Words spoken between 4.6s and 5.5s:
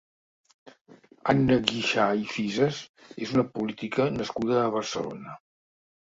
a Barcelona.